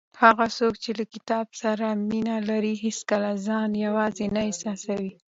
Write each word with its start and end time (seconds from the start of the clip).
هغه 0.23 0.45
څوک 0.57 0.73
چې 0.83 0.91
له 0.99 1.05
کتاب 1.13 1.45
سره 1.61 1.85
مینه 2.09 2.37
لري 2.49 2.73
هیڅکله 2.85 3.31
ځان 3.47 3.69
یوازې 3.85 4.25
نه 4.35 4.41
احساسوي. 4.47 5.11